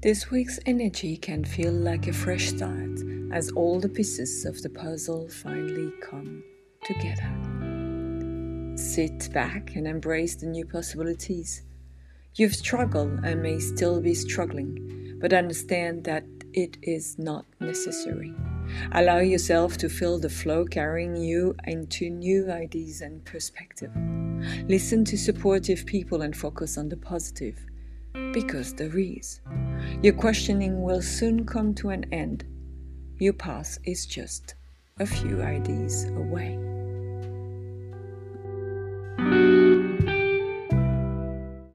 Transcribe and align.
This 0.00 0.30
week's 0.30 0.60
energy 0.64 1.16
can 1.16 1.44
feel 1.44 1.72
like 1.72 2.06
a 2.06 2.12
fresh 2.12 2.50
start 2.50 3.00
as 3.32 3.50
all 3.50 3.80
the 3.80 3.88
pieces 3.88 4.44
of 4.44 4.62
the 4.62 4.70
puzzle 4.70 5.28
finally 5.28 5.90
come 6.00 6.44
together. 6.84 7.28
Sit 8.76 9.28
back 9.32 9.74
and 9.74 9.88
embrace 9.88 10.36
the 10.36 10.46
new 10.46 10.64
possibilities. 10.66 11.62
You've 12.36 12.54
struggled 12.54 13.24
and 13.24 13.42
may 13.42 13.58
still 13.58 14.00
be 14.00 14.14
struggling, 14.14 15.18
but 15.20 15.32
understand 15.32 16.04
that 16.04 16.22
it 16.52 16.78
is 16.80 17.18
not 17.18 17.46
necessary. 17.58 18.32
Allow 18.92 19.18
yourself 19.18 19.78
to 19.78 19.88
feel 19.88 20.20
the 20.20 20.30
flow 20.30 20.64
carrying 20.64 21.16
you 21.16 21.56
into 21.66 22.08
new 22.08 22.52
ideas 22.52 23.00
and 23.00 23.24
perspective. 23.24 23.90
Listen 24.68 25.04
to 25.06 25.18
supportive 25.18 25.86
people 25.86 26.22
and 26.22 26.36
focus 26.36 26.78
on 26.78 26.88
the 26.88 26.96
positive, 26.96 27.58
because 28.32 28.74
there 28.74 28.96
is. 28.96 29.40
Your 30.00 30.14
questioning 30.14 30.82
will 30.82 31.02
soon 31.02 31.44
come 31.44 31.74
to 31.74 31.88
an 31.88 32.04
end. 32.12 32.44
Your 33.18 33.32
path 33.32 33.78
is 33.84 34.06
just 34.06 34.54
a 35.00 35.06
few 35.06 35.42
ideas 35.42 36.04
away. 36.04 36.67